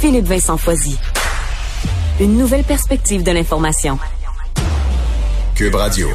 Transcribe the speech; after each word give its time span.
Philippe 0.00 0.26
Vincent 0.26 0.56
Foisy. 0.56 0.98
Une 2.20 2.36
nouvelle 2.36 2.64
perspective 2.64 3.22
de 3.22 3.32
l'information. 3.32 3.98
Cube 5.54 5.74
Radio. 5.74 6.08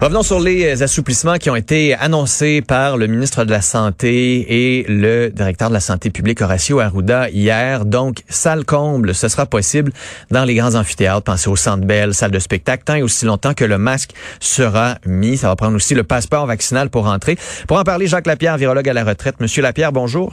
Revenons 0.00 0.22
sur 0.22 0.38
les 0.38 0.82
assouplissements 0.82 1.36
qui 1.38 1.50
ont 1.50 1.56
été 1.56 1.94
annoncés 1.94 2.62
par 2.62 2.96
le 2.96 3.08
ministre 3.08 3.44
de 3.44 3.50
la 3.50 3.60
Santé 3.60 4.46
et 4.48 4.86
le 4.88 5.28
directeur 5.30 5.68
de 5.68 5.74
la 5.74 5.80
Santé 5.80 6.10
publique 6.10 6.40
Horacio 6.40 6.78
Arruda 6.78 7.28
hier. 7.30 7.84
Donc, 7.84 8.22
salle 8.28 8.64
comble, 8.64 9.14
ce 9.14 9.28
sera 9.28 9.44
possible 9.44 9.92
dans 10.30 10.44
les 10.44 10.54
grands 10.54 10.76
amphithéâtres. 10.76 11.24
Pensez 11.24 11.50
au 11.50 11.56
Centre 11.56 11.84
Bell, 11.84 12.14
salle 12.14 12.30
de 12.30 12.38
spectacle, 12.38 12.84
tant 12.84 12.94
et 12.94 13.02
aussi 13.02 13.26
longtemps 13.26 13.54
que 13.54 13.64
le 13.64 13.76
masque 13.76 14.12
sera 14.40 14.98
mis. 15.04 15.36
Ça 15.36 15.48
va 15.48 15.56
prendre 15.56 15.74
aussi 15.74 15.94
le 15.94 16.04
passeport 16.04 16.46
vaccinal 16.46 16.90
pour 16.90 17.06
entrer. 17.06 17.36
Pour 17.66 17.78
en 17.78 17.82
parler, 17.82 18.06
Jacques 18.06 18.28
Lapierre, 18.28 18.56
virologue 18.56 18.88
à 18.88 18.92
la 18.92 19.04
retraite. 19.04 19.40
Monsieur 19.40 19.62
Lapierre, 19.62 19.92
bonjour. 19.92 20.32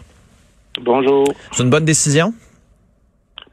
Bonjour. 0.81 1.25
C'est 1.51 1.63
une 1.63 1.69
bonne 1.69 1.85
décision? 1.85 2.33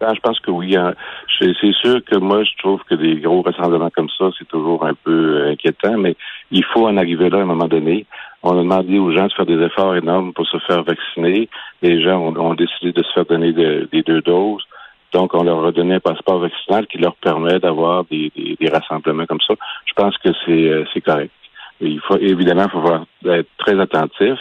Ben, 0.00 0.12
je 0.14 0.20
pense 0.20 0.40
que 0.40 0.50
oui. 0.50 0.76
Hein. 0.76 0.94
C'est 1.38 1.72
sûr 1.80 2.04
que 2.04 2.16
moi, 2.16 2.42
je 2.42 2.50
trouve 2.58 2.80
que 2.90 2.96
des 2.96 3.20
gros 3.20 3.42
rassemblements 3.42 3.90
comme 3.90 4.08
ça, 4.18 4.30
c'est 4.36 4.48
toujours 4.48 4.84
un 4.84 4.94
peu 4.94 5.46
inquiétant, 5.48 5.96
mais 5.96 6.16
il 6.50 6.64
faut 6.64 6.86
en 6.88 6.96
arriver 6.96 7.30
là 7.30 7.38
à 7.38 7.42
un 7.42 7.46
moment 7.46 7.68
donné. 7.68 8.06
On 8.42 8.58
a 8.58 8.62
demandé 8.62 8.98
aux 8.98 9.12
gens 9.12 9.26
de 9.26 9.32
faire 9.32 9.46
des 9.46 9.62
efforts 9.64 9.94
énormes 9.94 10.32
pour 10.32 10.46
se 10.48 10.58
faire 10.66 10.82
vacciner. 10.82 11.48
Les 11.82 12.02
gens 12.02 12.18
ont, 12.18 12.54
décidé 12.54 12.92
de 12.92 13.02
se 13.04 13.12
faire 13.12 13.26
donner 13.26 13.52
des 13.52 14.02
deux 14.02 14.20
doses. 14.22 14.64
Donc, 15.12 15.34
on 15.34 15.44
leur 15.44 15.64
a 15.66 15.72
donné 15.72 15.94
un 15.96 16.00
passeport 16.00 16.38
vaccinal 16.38 16.86
qui 16.86 16.98
leur 16.98 17.14
permet 17.16 17.60
d'avoir 17.60 18.04
des, 18.04 18.32
rassemblements 18.72 19.26
comme 19.26 19.40
ça. 19.46 19.54
Je 19.86 19.92
pense 19.92 20.16
que 20.18 20.30
c'est 20.92 21.00
correct. 21.02 21.30
Il 21.80 22.00
faut 22.00 22.16
évidemment, 22.16 22.64
il 22.64 22.70
faut 22.70 23.30
être 23.30 23.48
très 23.58 23.78
attentif 23.78 24.38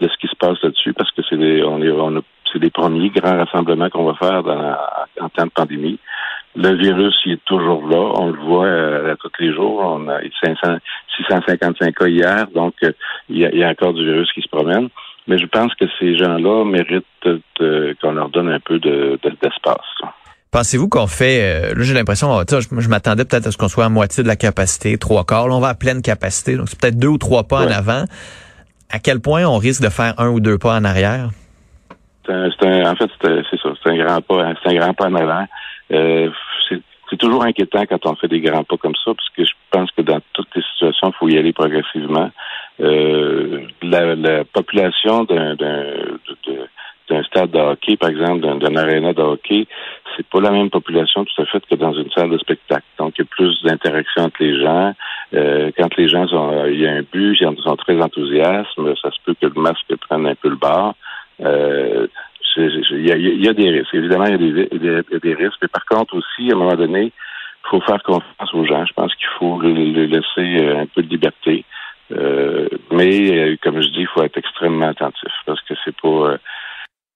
de 0.00 0.08
ce 0.08 0.16
qui 0.18 0.26
se 0.26 0.36
passe 0.36 0.62
là-dessus 0.62 0.92
parce 0.92 1.10
que 1.12 1.22
c'est 1.28 1.36
on 1.62 1.82
est 1.82 1.90
on 1.90 2.16
a 2.16 2.20
c'est 2.52 2.58
les 2.58 2.70
premiers 2.70 3.10
grands 3.10 3.36
rassemblements 3.36 3.90
qu'on 3.90 4.04
va 4.04 4.14
faire 4.14 4.42
dans, 4.42 4.76
en 5.20 5.28
temps 5.28 5.44
de 5.44 5.50
pandémie. 5.50 5.98
Le 6.56 6.74
virus, 6.74 7.14
il 7.24 7.32
est 7.32 7.44
toujours 7.44 7.86
là. 7.86 8.12
On 8.16 8.30
le 8.30 8.40
voit 8.40 8.66
euh, 8.66 9.14
tous 9.22 9.30
les 9.38 9.52
jours. 9.52 9.80
On 9.84 10.08
a 10.08 10.18
500, 10.42 10.78
655 11.16 11.94
cas 11.94 12.08
hier, 12.08 12.46
donc 12.54 12.74
euh, 12.82 12.92
il, 13.28 13.38
y 13.38 13.64
a, 13.64 13.68
encore 13.68 13.94
du 13.94 14.04
virus 14.04 14.30
qui 14.32 14.42
se 14.42 14.48
promène. 14.48 14.88
Mais 15.28 15.38
je 15.38 15.46
pense 15.46 15.72
que 15.74 15.84
ces 16.00 16.16
gens-là 16.16 16.64
méritent 16.64 17.04
qu'on 18.00 18.12
leur 18.12 18.30
donne 18.30 18.48
un 18.48 18.58
peu 18.58 18.80
d'espace. 18.80 19.76
Pensez-vous 20.50 20.88
qu'on 20.88 21.06
fait, 21.06 21.70
euh, 21.70 21.74
là 21.74 21.82
j'ai 21.84 21.94
l'impression, 21.94 22.40
je, 22.40 22.80
je 22.80 22.88
m'attendais 22.88 23.24
peut-être 23.24 23.46
à 23.46 23.52
ce 23.52 23.56
qu'on 23.56 23.68
soit 23.68 23.84
à 23.84 23.88
moitié 23.88 24.24
de 24.24 24.28
la 24.28 24.34
capacité, 24.34 24.98
trois 24.98 25.24
quarts. 25.24 25.46
Là, 25.46 25.54
on 25.54 25.60
va 25.60 25.68
à 25.68 25.74
pleine 25.74 26.02
capacité, 26.02 26.56
donc 26.56 26.68
c'est 26.68 26.80
peut-être 26.80 26.98
deux 26.98 27.06
ou 27.06 27.18
trois 27.18 27.44
pas 27.44 27.64
en 27.64 27.70
avant. 27.70 28.04
À 28.90 28.98
quel 28.98 29.20
point 29.20 29.44
on 29.44 29.58
risque 29.58 29.82
de 29.82 29.88
faire 29.88 30.14
un 30.18 30.28
ou 30.28 30.40
deux 30.40 30.58
pas 30.58 30.76
en 30.76 30.84
arrière? 30.84 31.30
c'est 32.26 32.66
un, 32.66 32.92
en 32.92 32.94
fait, 32.94 33.10
c'est 33.22 33.60
ça, 33.60 33.70
c'est 33.82 33.90
un 33.90 33.96
grand 33.96 34.20
pas, 34.20 34.54
c'est 34.62 34.70
un 34.70 34.78
grand 34.78 34.94
pas 34.94 35.06
en 35.06 35.14
avant. 35.14 35.46
Euh, 35.92 36.30
c'est 37.10 37.16
toujours 37.16 37.44
inquiétant 37.44 37.84
quand 37.86 38.06
on 38.06 38.14
fait 38.14 38.28
des 38.28 38.40
grands 38.40 38.62
pas 38.62 38.76
comme 38.76 38.94
ça, 39.04 39.12
parce 39.12 39.28
que 39.30 39.44
je 39.44 39.52
pense 39.72 39.90
que 39.90 40.02
dans 40.02 40.20
toutes 40.32 40.54
les 40.54 40.62
situations, 40.62 41.08
il 41.08 41.18
faut 41.18 41.28
y 41.28 41.38
aller 41.38 41.52
progressivement. 41.52 42.30
Euh, 42.80 43.62
la, 43.82 44.14
la, 44.14 44.44
population 44.44 45.24
d'un 45.24 45.56
d'un 45.56 47.24
stade 47.24 47.50
de 47.50 47.58
hockey, 47.58 47.96
par 47.96 48.10
exemple, 48.10 48.40
d'un 48.40 48.76
aréna 48.76 49.12
de 49.12 49.20
hockey, 49.20 49.66
c'est 50.16 50.26
pas 50.28 50.40
la 50.40 50.52
même 50.52 50.70
population 50.70 51.24
tout 51.24 51.42
à 51.42 51.46
fait 51.46 51.60
que 51.66 51.74
dans 51.74 51.92
une 51.92 52.10
salle 52.12 52.30
de 52.30 52.38
spectacle. 52.38 52.84
Donc, 52.98 53.14
il 53.18 53.22
y 53.22 53.24
a 53.24 53.28
plus 53.28 53.60
d'interaction 53.64 54.22
entre 54.22 54.36
les 54.40 54.62
gens. 54.62 54.94
Euh, 55.32 55.70
quand 55.76 55.94
les 55.96 56.08
gens 56.08 56.26
sont, 56.26 56.66
il 56.66 56.80
y 56.80 56.86
a 56.86 56.92
un 56.92 57.02
but, 57.02 57.38
ils 57.40 57.62
sont 57.62 57.76
très 57.76 58.00
enthousiastes, 58.00 58.70
ça 59.00 59.10
se 59.10 59.18
peut 59.24 59.34
que 59.40 59.46
le 59.46 59.60
masque 59.60 59.94
prenne 60.08 60.26
un 60.26 60.34
peu 60.34 60.48
le 60.48 60.56
bar. 60.56 60.94
Euh, 61.40 62.06
il 62.56 63.06
y, 63.06 63.48
a, 63.48 63.52
des 63.52 63.70
risques. 63.70 63.94
Évidemment, 63.94 64.24
il 64.26 64.32
y, 64.32 64.34
a 64.34 65.02
des, 65.02 65.18
des, 65.20 65.34
risques. 65.34 65.58
Mais 65.62 65.68
par 65.68 65.84
contre, 65.86 66.16
aussi, 66.16 66.50
à 66.50 66.54
un 66.54 66.58
moment 66.58 66.74
donné, 66.74 67.04
il 67.04 67.68
faut 67.68 67.80
faire 67.80 68.02
confiance 68.02 68.54
aux 68.54 68.64
gens. 68.64 68.84
Je 68.84 68.92
pense 68.92 69.14
qu'il 69.14 69.28
faut 69.38 69.60
les 69.62 70.06
laisser 70.08 70.64
euh, 70.64 70.80
un 70.80 70.86
peu 70.86 71.02
de 71.02 71.08
liberté. 71.08 71.64
Euh, 72.12 72.68
mais, 72.90 73.56
comme 73.62 73.80
je 73.80 73.88
dis, 73.88 74.00
il 74.00 74.08
faut 74.08 74.24
être 74.24 74.36
extrêmement 74.36 74.88
attentif 74.88 75.32
parce 75.46 75.60
que 75.62 75.74
c'est 75.84 75.94
pas. 76.00 76.36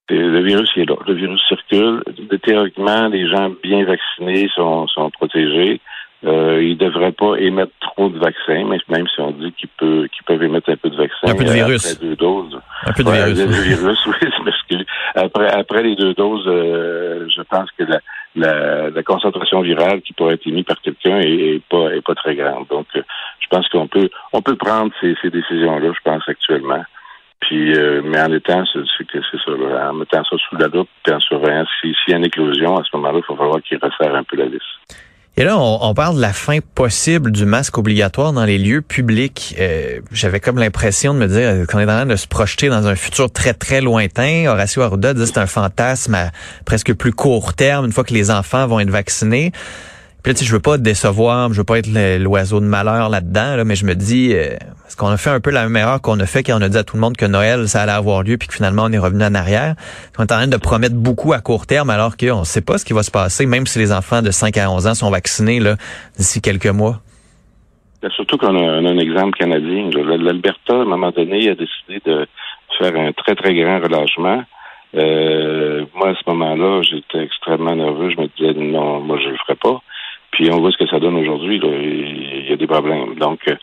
le 0.09 0.41
virus 0.43 0.71
est 0.77 0.89
là. 0.89 0.97
Le 1.07 1.15
virus 1.15 1.43
circule. 1.49 2.03
Théoriquement, 2.43 3.09
les 3.09 3.29
gens 3.29 3.51
bien 3.63 3.85
vaccinés 3.85 4.49
sont, 4.55 4.87
sont 4.87 5.11
protégés. 5.11 5.81
Euh, 6.27 6.63
ils 6.63 6.79
ne 6.79 6.89
devraient 6.89 7.13
pas 7.13 7.37
émettre 7.37 7.73
trop 7.81 8.09
de 8.09 8.19
vaccins, 8.19 8.65
mais 8.65 8.79
même 8.89 9.07
si 9.09 9.21
on 9.21 9.33
dit 9.33 9.53
qu'ils 9.53 9.69
peuvent, 9.69 10.09
qu'ils 10.09 10.25
peuvent 10.27 10.43
émettre 10.43 10.71
un 10.71 10.77
peu 10.77 10.89
de 10.89 10.97
vaccin. 10.97 11.29
Un 11.29 11.35
peu 11.35 11.45
de 11.45 11.51
virus. 11.51 11.93
Après 11.93 12.07
deux 12.07 12.17
doses. 12.17 12.59
Un 12.87 12.93
peu 12.93 13.05
de 13.05 13.11
virus. 13.11 13.41
Un 13.41 13.63
virus, 13.63 14.07
oui, 14.07 14.85
après, 15.15 15.51
après 15.51 15.83
les 15.83 15.97
deux 15.97 16.15
doses, 16.15 16.47
euh, 16.47 17.27
je 17.35 17.43
pense 17.43 17.71
que 17.79 17.85
la, 17.85 18.01
la, 18.37 18.91
la, 18.91 19.03
concentration 19.03 19.61
virale 19.61 20.01
qui 20.03 20.13
pourrait 20.13 20.35
être 20.35 20.47
émise 20.47 20.65
par 20.65 20.81
quelqu'un 20.81 21.21
est, 21.21 21.63
pas, 21.69 21.95
est 21.95 22.05
pas 22.05 22.15
très 22.15 22.35
grande. 22.35 22.67
Donc, 22.69 22.87
euh, 22.97 23.03
je 23.41 23.47
pense 23.49 23.69
qu'on 23.69 23.87
peut, 23.87 24.09
on 24.33 24.43
peut 24.43 24.57
prendre 24.57 24.93
ces, 25.01 25.15
ces 25.23 25.31
décisions-là, 25.31 25.93
je 25.95 26.11
pense, 26.11 26.23
actuellement. 26.27 26.85
Puis, 27.41 27.77
euh, 27.77 28.01
mais 28.03 28.21
en 28.23 28.33
étant, 28.33 28.65
c'est 28.73 28.81
ça, 28.83 29.89
en 29.91 29.93
mettant 29.93 30.25
ça 30.25 30.37
sous 30.39 30.57
la 30.57 30.69
loupe, 30.69 30.89
puis 31.03 31.15
en 31.15 31.21
surveillant, 31.21 31.65
s'il 31.81 31.95
y 32.09 32.13
a 32.15 32.17
une 32.17 32.25
éclosion, 32.25 32.77
à 32.79 32.83
ce 32.83 32.97
moment-là, 32.97 33.19
il 33.19 33.25
faut 33.25 33.37
falloir 33.37 33.61
qu'il 33.63 33.79
resserre 33.79 34.15
un 34.15 34.25
peu 34.25 34.37
la 34.37 34.47
vis. 34.47 34.63
Et 35.37 35.43
là, 35.43 35.59
on, 35.59 35.95
parle 35.95 36.15
de 36.15 36.21
la 36.21 36.33
fin 36.33 36.59
possible 36.77 37.33
du 37.33 37.45
masque 37.45 37.77
obligatoire 37.77 38.33
dans 38.33 38.45
les 38.45 38.57
lieux 38.57 38.83
publics. 38.83 39.57
Euh, 39.59 39.99
j'avais 40.13 40.39
comme 40.39 40.59
l'impression 40.59 41.13
de 41.13 41.19
me 41.19 41.27
dire 41.27 41.67
qu'on 41.67 41.81
est 41.81 41.85
en 41.85 41.87
train 41.87 42.07
de 42.07 42.15
se 42.15 42.29
projeter 42.29 42.69
dans 42.69 42.87
un 42.87 42.95
futur 42.95 43.33
très, 43.33 43.53
très 43.53 43.81
lointain. 43.81 44.47
Horacio 44.47 44.83
Arruda 44.83 45.13
dit 45.13 45.23
que 45.23 45.27
c'est 45.27 45.39
un 45.39 45.49
fantasme 45.49 46.15
à 46.15 46.31
presque 46.65 46.95
plus 46.95 47.13
court 47.13 47.53
terme, 47.55 47.87
une 47.87 47.93
fois 47.93 48.05
que 48.05 48.15
les 48.15 48.31
enfants 48.31 48.69
vont 48.69 48.79
être 48.79 48.91
vaccinés. 48.91 49.51
Puis 50.25 50.31
là, 50.31 50.39
tu 50.39 50.41
sais, 50.41 50.47
je 50.47 50.55
veux 50.55 50.63
pas 50.63 50.79
décevoir, 50.79 51.53
je 51.53 51.59
veux 51.59 51.65
pas 51.65 51.79
être 51.79 51.91
l'oiseau 52.19 52.59
de 52.59 52.65
malheur 52.65 53.11
là-dedans, 53.11 53.57
là, 53.57 53.65
mais 53.65 53.77
je 53.77 53.85
me 53.85 53.95
dis, 53.95 54.33
euh, 54.33 54.55
est-ce 54.87 54.97
qu'on 54.97 55.09
a 55.09 55.19
fait 55.19 55.29
un 55.29 55.39
peu 55.39 55.51
la 55.51 55.65
même 55.65 55.77
erreur 55.77 56.01
qu'on 56.01 56.19
a 56.19 56.25
fait 56.25 56.43
quand 56.43 56.57
on 56.59 56.63
a 56.63 56.71
dit 56.71 56.79
à 56.79 56.83
tout 56.83 56.97
le 56.97 57.03
monde 57.03 57.15
que 57.15 57.27
Noël, 57.27 57.69
ça 57.69 57.83
allait 57.83 57.93
avoir 57.93 58.23
lieu, 58.23 58.39
puis 58.39 58.49
que 58.49 58.55
finalement, 58.55 58.85
on 58.87 58.93
est 58.93 58.99
revenu 58.99 59.23
en 59.23 59.35
arrière? 59.35 59.75
On 60.19 60.23
est 60.23 60.33
en 60.33 60.37
train 60.37 60.47
de 60.47 60.57
promettre 60.57 60.95
beaucoup 60.95 61.35
à 61.35 61.41
court 61.41 61.67
terme, 61.67 61.91
alors 61.91 62.17
qu'on 62.17 62.39
ne 62.39 62.45
sait 62.45 62.63
pas 62.63 62.79
ce 62.79 62.87
qui 62.87 62.95
va 62.95 63.03
se 63.03 63.11
passer, 63.11 63.45
même 63.45 63.67
si 63.67 63.79
les 63.79 63.93
enfants 63.93 64.23
de 64.23 64.31
5 64.31 64.57
à 64.57 64.71
11 64.71 64.87
ans 64.87 64.95
sont 64.95 65.11
vaccinés 65.11 65.61
là 65.61 65.77
d'ici 66.17 66.41
quelques 66.41 66.69
mois. 66.69 67.01
Ben, 68.01 68.09
surtout 68.13 68.39
qu'on 68.39 68.57
a, 68.57 68.71
un 68.79 68.99
exemple 68.99 69.37
canadien. 69.39 69.91
L'Alberta, 69.91 70.73
à 70.73 70.81
un 70.81 70.85
moment 70.87 71.11
donné, 71.11 71.51
a 71.51 71.55
décidé 71.55 72.01
de 72.07 72.27
faire 72.79 72.97
un 72.97 73.13
très, 73.13 73.35
très 73.35 73.55
grand 73.55 73.79
relâchement. 73.79 74.43
Euh, 74.95 75.85
moi, 75.95 76.09
à 76.09 76.15
ce 76.15 76.31
moment-là, 76.31 76.81
j'étais 76.81 77.23
extrêmement 77.23 77.77
nerveux. 77.77 78.09
Je 78.09 78.23
me 78.23 78.29
disais, 78.29 78.55
non, 78.59 79.01
moi, 79.01 79.19
je 79.23 79.29
le 79.29 79.37
ferai 79.37 79.57
pas. 79.57 79.83
Puis 80.35 80.51
on 80.51 80.61
voit 80.61 80.73
ce 80.73 80.77
que 80.77 80.89
ça 80.89 80.99
donne 80.99 81.17
aujourd'hui. 81.17 81.61
Il 81.63 82.51
y 82.51 82.53
a 82.53 82.57
des 82.57 82.67
problèmes. 82.67 83.15
Donc, 83.15 83.41
euh, 83.47 83.55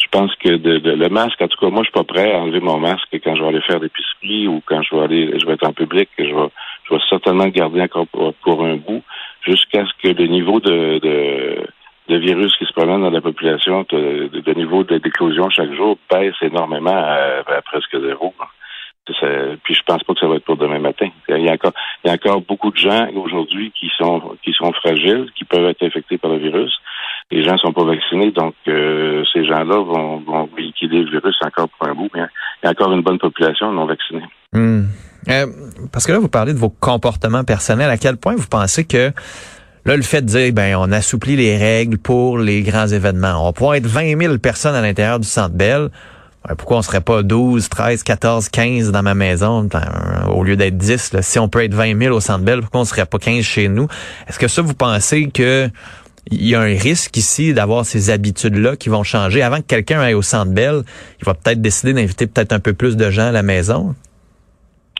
je 0.00 0.08
pense 0.10 0.34
que 0.36 0.48
le 0.48 1.08
masque, 1.08 1.40
en 1.40 1.46
tout 1.46 1.58
cas, 1.58 1.70
moi, 1.70 1.82
je 1.84 1.90
suis 1.90 1.92
pas 1.92 2.02
prêt 2.02 2.32
à 2.32 2.40
enlever 2.40 2.60
mon 2.60 2.78
masque 2.78 3.08
quand 3.22 3.36
je 3.36 3.42
vais 3.42 3.48
aller 3.48 3.60
faire 3.60 3.78
l'épicerie 3.78 4.48
ou 4.48 4.60
quand 4.66 4.82
je 4.82 4.96
vais 4.96 5.02
aller, 5.02 5.38
je 5.38 5.46
vais 5.46 5.52
être 5.52 5.66
en 5.66 5.72
public. 5.72 6.08
Je 6.18 6.24
vais, 6.24 6.48
je 6.88 6.94
vais 6.94 7.00
certainement 7.08 7.46
garder 7.46 7.82
encore 7.82 8.06
pour, 8.08 8.64
un 8.64 8.76
bout 8.76 9.02
jusqu'à 9.42 9.84
ce 9.86 9.92
que 10.02 10.12
le 10.12 10.26
niveau 10.26 10.58
de, 10.58 10.98
de, 10.98 12.16
virus 12.16 12.56
qui 12.56 12.64
se 12.64 12.72
promène 12.72 13.02
dans 13.02 13.10
la 13.10 13.20
population, 13.20 13.86
le 13.92 14.54
niveau 14.54 14.82
d'éclosion 14.82 15.50
chaque 15.50 15.72
jour 15.74 15.98
baisse 16.10 16.34
énormément 16.42 16.96
à 16.96 17.62
presque 17.62 17.96
zéro 18.00 18.34
puis 19.62 19.74
je 19.74 19.82
pense 19.82 20.02
pas 20.02 20.14
que 20.14 20.20
ça 20.20 20.26
va 20.26 20.36
être 20.36 20.44
pour 20.44 20.56
demain 20.56 20.78
matin. 20.78 21.08
Il 21.28 21.44
y 21.44 21.48
a 21.48 21.52
encore, 21.52 21.72
il 22.04 22.08
y 22.08 22.10
a 22.10 22.14
encore 22.14 22.40
beaucoup 22.42 22.70
de 22.70 22.76
gens 22.76 23.08
aujourd'hui 23.14 23.72
qui 23.78 23.90
sont 23.98 24.36
qui 24.42 24.52
sont 24.52 24.72
fragiles, 24.72 25.26
qui 25.36 25.44
peuvent 25.44 25.66
être 25.66 25.82
infectés 25.82 26.18
par 26.18 26.30
le 26.30 26.38
virus. 26.38 26.72
Les 27.30 27.44
gens 27.44 27.58
sont 27.58 27.72
pas 27.72 27.84
vaccinés, 27.84 28.30
donc 28.30 28.54
euh, 28.68 29.22
ces 29.32 29.44
gens-là 29.44 29.76
vont, 29.76 30.20
vont 30.20 30.48
véhiculer 30.56 31.02
le 31.02 31.10
virus 31.10 31.36
encore 31.44 31.68
pour 31.68 31.88
un 31.88 31.94
bout. 31.94 32.08
il 32.14 32.26
y 32.64 32.66
a 32.66 32.70
encore 32.70 32.92
une 32.92 33.02
bonne 33.02 33.18
population 33.18 33.70
non 33.72 33.84
vaccinée. 33.84 34.24
Hmm. 34.52 34.84
Euh, 35.28 35.46
parce 35.92 36.06
que 36.06 36.12
là, 36.12 36.18
vous 36.18 36.28
parlez 36.28 36.54
de 36.54 36.58
vos 36.58 36.70
comportements 36.70 37.44
personnels. 37.44 37.90
À 37.90 37.98
quel 37.98 38.16
point 38.16 38.34
vous 38.34 38.48
pensez 38.48 38.86
que 38.86 39.12
Là, 39.88 39.96
le 39.96 40.02
fait 40.02 40.20
de 40.20 40.26
dire, 40.26 40.52
ben, 40.52 40.76
on 40.76 40.92
assouplit 40.92 41.34
les 41.34 41.56
règles 41.56 41.96
pour 41.96 42.36
les 42.36 42.60
grands 42.60 42.88
événements. 42.88 43.48
On 43.48 43.54
pouvoir 43.54 43.76
être 43.76 43.86
20 43.86 44.20
000 44.20 44.36
personnes 44.36 44.74
à 44.74 44.82
l'intérieur 44.82 45.18
du 45.18 45.26
Centre 45.26 45.54
Bell. 45.54 45.88
Pourquoi 46.56 46.78
on 46.78 46.82
serait 46.82 47.00
pas 47.00 47.22
12, 47.22 47.68
13, 47.68 48.02
14, 48.02 48.48
15 48.48 48.90
dans 48.92 49.02
ma 49.02 49.14
maison? 49.14 49.68
Au 50.32 50.42
lieu 50.44 50.56
d'être 50.56 50.76
10? 50.76 51.20
Si 51.20 51.38
on 51.38 51.48
peut 51.48 51.64
être 51.64 51.74
20 51.74 51.98
000 52.00 52.14
au 52.16 52.20
Centre 52.20 52.44
Bell, 52.44 52.60
pourquoi 52.60 52.80
on 52.82 52.84
serait 52.84 53.06
pas 53.06 53.18
15 53.18 53.44
chez 53.44 53.68
nous? 53.68 53.88
Est-ce 54.28 54.38
que 54.38 54.48
ça, 54.48 54.62
vous 54.62 54.74
pensez 54.74 55.30
que 55.30 55.68
il 56.30 56.46
y 56.46 56.54
a 56.54 56.60
un 56.60 56.76
risque 56.76 57.16
ici 57.16 57.54
d'avoir 57.54 57.84
ces 57.86 58.10
habitudes-là 58.10 58.76
qui 58.76 58.90
vont 58.90 59.02
changer. 59.02 59.42
Avant 59.42 59.58
que 59.58 59.66
quelqu'un 59.66 60.00
aille 60.00 60.14
au 60.14 60.22
Centre 60.22 60.52
Bell, 60.52 60.82
il 61.20 61.24
va 61.24 61.34
peut-être 61.34 61.62
décider 61.62 61.94
d'inviter 61.94 62.26
peut-être 62.26 62.52
un 62.52 62.60
peu 62.60 62.74
plus 62.74 62.96
de 62.96 63.10
gens 63.10 63.28
à 63.28 63.32
la 63.32 63.42
maison. 63.42 63.94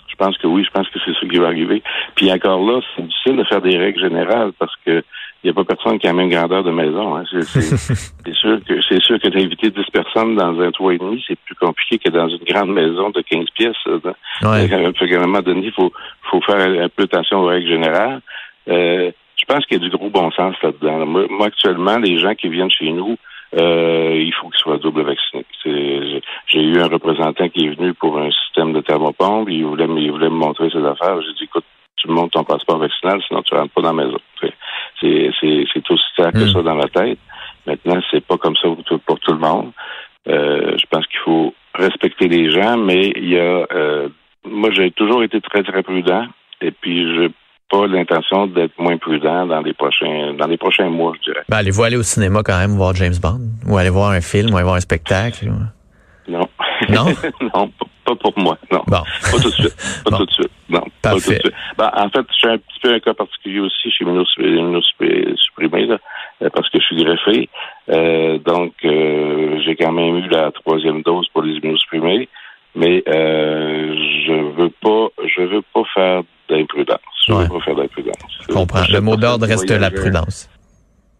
Je 0.09 0.17
pense 0.17 0.37
que 0.39 0.47
oui, 0.47 0.65
je 0.65 0.71
pense 0.71 0.89
que 0.89 0.99
c'est 1.05 1.13
ça 1.13 1.27
qui 1.31 1.39
va 1.39 1.47
arriver. 1.47 1.83
Puis 2.17 2.33
encore 2.33 2.65
là, 2.65 2.81
c'est 2.97 3.03
difficile 3.03 3.37
de 3.37 3.45
faire 3.45 3.61
des 3.61 3.77
règles 3.77 4.01
générales 4.01 4.53
parce 4.59 4.75
que 4.85 5.05
il 5.43 5.47
n'y 5.47 5.51
a 5.51 5.55
pas 5.55 5.65
personne 5.65 5.99
qui 5.99 6.07
a 6.07 6.11
la 6.11 6.17
même 6.17 6.31
grandeur 6.31 6.65
de 6.65 6.71
maison. 6.71 7.17
Hein. 7.17 7.25
C'est 7.31 8.35
sûr 8.35 8.59
que 8.65 8.81
c'est 8.83 9.01
sûr 9.01 9.19
que 9.21 9.29
d'inviter 9.29 9.71
10 9.71 9.85
personnes 9.93 10.37
dans 10.37 10.61
un 10.61 10.71
toit 10.71 10.95
et 10.95 10.99
demi, 10.99 11.25
c'est 11.27 11.39
plus 11.39 11.55
compliqué 11.55 11.99
que 11.99 12.11
dans 12.11 12.29
une 12.29 12.45
grande 12.45 12.73
maison 12.73 13.11
de 13.11 13.23
15 13.23 13.47
pièces. 13.55 13.77
Ouais. 13.87 14.73
À 14.73 14.77
un 14.77 15.21
moment 15.21 15.41
donné, 15.41 15.67
il 15.67 15.73
faut, 15.73 15.93
faut 16.31 16.41
faire 16.43 16.61
un 16.61 16.89
peu 16.89 17.05
attention 17.05 17.41
aux 17.41 17.47
règles 17.47 17.69
générales. 17.69 18.21
Euh, 18.69 19.11
je 19.37 19.45
pense 19.47 19.65
qu'il 19.67 19.81
y 19.81 19.87
a 19.87 19.89
du 19.89 19.97
gros 19.97 20.11
bon 20.11 20.31
sens 20.33 20.57
là-dedans. 20.63 21.07
Moi, 21.07 21.27
moi, 21.31 21.47
actuellement, 21.47 21.99
les 21.99 22.19
gens 22.19 22.35
qui 22.35 22.49
viennent 22.49 22.71
chez 22.71 22.91
nous, 22.91 23.17
euh, 23.59 24.15
il 24.15 24.33
faut 24.35 24.49
qu'ils 24.49 24.59
soient 24.59 24.79
double 24.79 25.03
vaccinés. 25.03 25.47
J'ai 25.65 26.63
eu 26.63 26.81
un 26.81 26.89
représentant 26.89 27.49
qui 27.49 27.67
est 27.67 27.75
venu 27.75 27.95
pour 27.95 28.19
un 28.19 28.31
système 28.31 28.73
de 28.73 28.81
thermopompe, 28.81 29.49
il 29.51 29.65
voulait, 29.65 29.87
il 29.87 30.11
voulait 30.11 30.29
me 30.29 30.35
montrer 30.35 30.69
ses 30.71 30.85
affaires. 30.85 31.21
J'ai 31.23 31.33
dit, 31.35 31.45
écoute, 31.45 31.65
tu 31.97 32.09
me 32.09 32.15
montres 32.15 32.33
ton 32.33 32.45
passeport 32.45 32.79
vaccinal, 32.79 33.23
sinon 33.27 33.43
tu 33.43 33.55
rentres 33.55 33.73
pas 33.73 33.83
dans 33.83 33.95
la 33.95 34.05
maison. 34.05 34.19
C'est 35.01 35.91
aussi 35.91 36.05
clair 36.17 36.33
que 36.33 36.39
hmm. 36.39 36.53
ça 36.53 36.63
dans 36.63 36.75
la 36.75 36.89
tête. 36.89 37.19
Maintenant, 37.67 38.01
c'est 38.11 38.25
pas 38.25 38.37
comme 38.37 38.57
ça 38.57 38.69
pour 39.07 39.21
tout 39.21 39.33
le 39.33 39.39
monde. 39.39 39.73
Euh, 40.29 40.77
je 40.79 40.85
pense 40.91 41.07
qu'il 41.07 41.21
faut 41.25 41.55
respecter 41.75 42.29
les 42.29 42.51
gens, 42.51 42.77
mais 42.77 43.13
il 43.17 43.29
y 43.29 43.39
a 43.39 43.67
euh, 43.73 44.09
moi 44.45 44.71
j'ai 44.73 44.91
toujours 44.91 45.23
été 45.23 45.41
très, 45.41 45.63
très 45.63 45.83
prudent. 45.83 46.27
Et 46.61 46.71
puis 46.71 47.15
je 47.15 47.31
pas 47.71 47.87
l'intention 47.87 48.47
d'être 48.47 48.79
moins 48.79 48.97
prudent 48.97 49.47
dans 49.47 49.61
les 49.61 49.75
prochains 49.75 50.35
dans 50.39 50.47
les 50.47 50.57
prochains 50.57 50.89
mois, 50.89 51.13
je 51.19 51.31
dirais. 51.31 51.45
Ben, 51.49 51.59
allez-vous 51.59 51.83
aller 51.83 51.97
au 51.97 52.03
cinéma 52.03 52.43
quand 52.43 52.59
même 52.59 52.73
voir 52.73 52.95
James 52.95 53.15
Bond? 53.21 53.41
Ou 53.67 53.77
aller 53.77 53.91
voir 53.91 54.11
un 54.11 54.21
film, 54.21 54.53
ou 54.53 54.57
aller 54.57 54.65
voir 54.65 54.77
un 54.77 54.81
spectacle? 54.81 55.51
Non. 56.27 56.49
Non? 56.89 57.07
non, 57.55 57.71
pas 58.17 58.31
pour 58.31 58.43
moi, 58.43 58.59
non. 58.71 58.83
Bon. 58.87 59.03
Pas 59.31 59.39
tout 59.43 59.51
de 59.51 59.55
suite. 59.55 59.77
Pas 60.05 60.17
tout 60.17 60.27
de 60.27 60.31
suite. 60.31 60.51
Non. 60.69 60.83
Pas 61.03 61.11
tout 61.13 61.17
de 61.17 61.23
suite. 61.23 61.53
Ben, 61.77 61.91
en 61.95 62.09
fait, 62.09 62.27
je 62.31 62.37
suis 62.37 62.49
un 62.49 62.59
petit 62.59 62.81
peu 62.83 62.95
un 62.95 63.01
cas 63.01 63.15
particulier 63.15 63.61
aussi 63.61 63.91
chez 63.91 64.05
supprimé, 65.37 65.87
là, 65.87 65.99
euh, 66.43 66.51
parce 66.53 66.69
que 66.71 66.79
je 66.81 66.85
suis 66.85 67.05
greffé. 67.05 67.49
Euh, 67.91 68.39
donc, 68.39 68.75
euh, 68.85 69.61
j'ai 69.65 69.77
quand 69.77 69.93
même 69.93 70.17
eu 70.19 70.29
la 70.29 70.51
troisième 70.53 71.03
dose 71.03 71.27
pour 71.33 71.43
les 71.43 71.55
immunosupprimés, 71.55 72.29
mais 72.75 73.03
euh, 73.09 73.95
je 74.27 74.33
veux 74.33 74.71
pas, 74.81 75.09
je 75.25 75.43
veux 75.43 75.63
pas 75.75 75.83
faire 75.95 76.23
d'imprudence. 76.49 76.99
Je 77.27 77.33
veux 77.35 77.49
pas 77.49 77.61
faire 77.61 77.75
d'imprudence. 77.75 78.39
Je 78.49 78.53
comprends. 78.53 78.83
Le 78.91 79.01
mot 79.01 79.17
d'ordre 79.17 79.47
reste 79.47 79.71
la 79.71 79.91
prudence. 79.91 80.49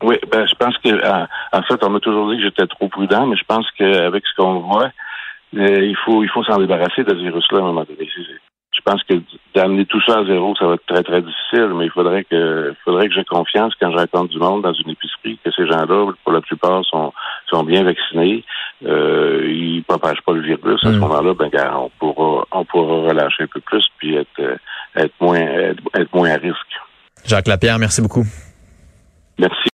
Oui, 0.03 0.17
ben 0.31 0.47
je 0.47 0.55
pense 0.55 0.79
que 0.79 0.91
en, 0.91 1.63
fait, 1.63 1.85
on 1.85 1.91
m'a 1.91 1.99
toujours 1.99 2.31
dit 2.31 2.37
que 2.37 2.45
j'étais 2.45 2.67
trop 2.69 2.89
prudent, 2.89 3.27
mais 3.27 3.37
je 3.37 3.43
pense 3.49 3.67
qu'avec 3.77 4.25
ce 4.27 4.35
qu'on 4.41 4.61
voit, 4.61 4.91
il 5.53 5.97
faut 6.05 6.23
il 6.23 6.29
faut 6.29 6.45
s'en 6.45 6.59
débarrasser 6.59 7.05
de 7.05 7.11
ce 7.11 7.23
virus-là 7.23 7.59
à 7.59 7.63
un 7.63 7.67
moment 7.67 7.85
donné. 7.85 8.09
Je 8.73 8.83
pense 8.85 9.03
que 9.05 9.15
d'amener 9.55 9.87
tout 9.87 10.01
ça 10.07 10.21
à 10.21 10.25
zéro, 10.25 10.55
ça 10.57 10.67
va 10.67 10.75
être 10.75 10.87
très, 10.87 11.03
très 11.03 11.21
difficile, 11.21 11.73
mais 11.75 11.87
il 11.87 11.91
faudrait 11.91 12.25
que 12.25 12.71
il 12.71 12.77
faudrait 12.85 13.09
que 13.09 13.15
j'ai 13.15 13.25
confiance 13.25 13.75
quand 13.81 13.91
je 13.91 14.27
du 14.29 14.39
monde 14.39 14.63
dans 14.63 14.73
une 14.73 14.91
épicerie, 14.91 15.39
que 15.45 15.51
ces 15.51 15.67
gens-là, 15.67 16.13
pour 16.23 16.33
la 16.33 16.41
plupart, 16.41 16.85
sont, 16.85 17.13
sont 17.51 17.65
bien 17.65 17.83
vaccinés. 17.83 18.45
Euh, 18.87 19.45
ils 19.49 19.83
propagent 19.83 20.23
pas 20.25 20.33
le 20.33 20.43
virus. 20.43 20.85
À 20.85 20.93
ce 20.93 20.97
mm. 20.97 21.01
moment-là, 21.01 21.35
ben 21.35 21.51
on 21.77 21.91
pourra 21.99 22.47
on 22.53 22.65
pourra 22.65 23.09
relâcher 23.09 23.45
un 23.45 23.49
peu 23.53 23.61
plus 23.61 23.85
puis 23.99 24.17
être 24.17 24.59
être 24.95 25.15
moins 25.21 25.41
être 25.41 26.15
moins 26.15 26.31
à 26.31 26.37
risque. 26.37 26.73
Jacques 27.25 27.49
Lapierre, 27.49 27.79
merci 27.79 28.01
beaucoup. 28.01 28.25
Merci. 29.39 29.67